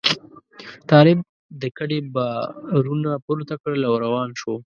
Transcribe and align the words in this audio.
طالب 0.89 1.19
د 1.61 1.63
کډې 1.77 1.99
بارونه 2.15 3.11
پورته 3.25 3.55
کړل 3.61 3.81
او 3.89 3.93
روان 4.05 4.29
شو. 4.39 4.53